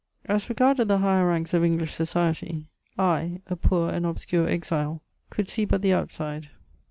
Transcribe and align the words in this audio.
As 0.25 0.49
regarded 0.49 0.87
the 0.87 0.97
higher 0.97 1.27
ranks 1.27 1.53
of 1.53 1.63
English 1.63 1.93
society, 1.93 2.65
I, 2.97 3.39
a 3.45 3.55
poor 3.55 3.91
and 3.91 4.03
obscure 4.03 4.49
exile, 4.49 5.03
could 5.29 5.47
see 5.47 5.63
but 5.63 5.83
the 5.83 5.93
outside. 5.93 6.49